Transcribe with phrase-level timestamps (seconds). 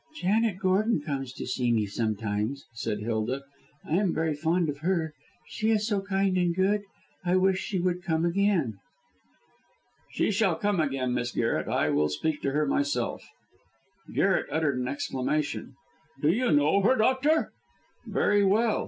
[0.15, 3.43] "Janet Gordon comes to see me sometimes," said Hilda.
[3.85, 5.13] "I am very fond of her.
[5.47, 6.81] She is so kind and good.
[7.23, 8.79] I wish she would come again."
[10.09, 11.67] "She shall come again, Miss Garret.
[11.67, 13.29] I will speak to her myself."
[14.11, 15.75] Garret uttered an exclamation.
[16.19, 17.53] "Do you know her, doctor?"
[18.07, 18.79] "Very well.